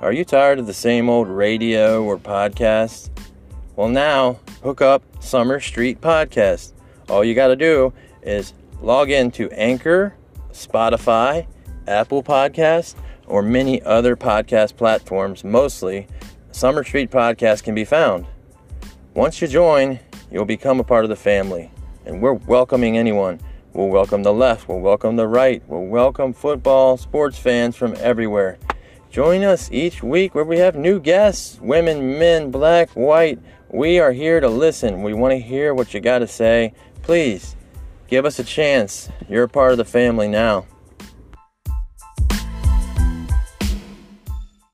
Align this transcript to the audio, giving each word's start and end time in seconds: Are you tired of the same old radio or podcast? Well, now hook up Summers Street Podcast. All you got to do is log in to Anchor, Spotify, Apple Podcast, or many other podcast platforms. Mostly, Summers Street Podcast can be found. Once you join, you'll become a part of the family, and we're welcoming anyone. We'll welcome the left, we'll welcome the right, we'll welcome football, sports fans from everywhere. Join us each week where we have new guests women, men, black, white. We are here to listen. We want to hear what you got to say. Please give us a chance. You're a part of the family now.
Are 0.00 0.14
you 0.14 0.24
tired 0.24 0.58
of 0.58 0.66
the 0.66 0.72
same 0.72 1.10
old 1.10 1.28
radio 1.28 2.02
or 2.02 2.16
podcast? 2.16 3.10
Well, 3.76 3.90
now 3.90 4.40
hook 4.62 4.80
up 4.80 5.02
Summers 5.22 5.66
Street 5.66 6.00
Podcast. 6.00 6.72
All 7.10 7.22
you 7.22 7.34
got 7.34 7.48
to 7.48 7.56
do 7.56 7.92
is 8.22 8.54
log 8.80 9.10
in 9.10 9.30
to 9.32 9.50
Anchor, 9.50 10.14
Spotify, 10.52 11.46
Apple 11.86 12.22
Podcast, 12.22 12.94
or 13.26 13.42
many 13.42 13.82
other 13.82 14.16
podcast 14.16 14.74
platforms. 14.78 15.44
Mostly, 15.44 16.06
Summers 16.50 16.86
Street 16.86 17.10
Podcast 17.10 17.62
can 17.62 17.74
be 17.74 17.84
found. 17.84 18.24
Once 19.12 19.42
you 19.42 19.48
join, 19.48 20.00
you'll 20.32 20.46
become 20.46 20.80
a 20.80 20.84
part 20.84 21.04
of 21.04 21.10
the 21.10 21.16
family, 21.16 21.70
and 22.06 22.22
we're 22.22 22.32
welcoming 22.32 22.96
anyone. 22.96 23.38
We'll 23.74 23.88
welcome 23.88 24.22
the 24.22 24.32
left, 24.32 24.66
we'll 24.66 24.80
welcome 24.80 25.16
the 25.16 25.28
right, 25.28 25.62
we'll 25.66 25.84
welcome 25.84 26.32
football, 26.32 26.96
sports 26.96 27.38
fans 27.38 27.76
from 27.76 27.94
everywhere. 27.98 28.58
Join 29.10 29.42
us 29.42 29.68
each 29.72 30.04
week 30.04 30.36
where 30.36 30.44
we 30.44 30.58
have 30.58 30.76
new 30.76 31.00
guests 31.00 31.58
women, 31.60 32.16
men, 32.20 32.52
black, 32.52 32.90
white. 32.90 33.40
We 33.68 33.98
are 33.98 34.12
here 34.12 34.38
to 34.38 34.48
listen. 34.48 35.02
We 35.02 35.14
want 35.14 35.32
to 35.32 35.40
hear 35.40 35.74
what 35.74 35.92
you 35.92 36.00
got 36.00 36.20
to 36.20 36.28
say. 36.28 36.74
Please 37.02 37.56
give 38.06 38.24
us 38.24 38.38
a 38.38 38.44
chance. 38.44 39.08
You're 39.28 39.44
a 39.44 39.48
part 39.48 39.72
of 39.72 39.78
the 39.78 39.84
family 39.84 40.28
now. 40.28 40.66